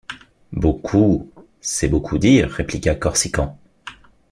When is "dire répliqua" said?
2.17-2.95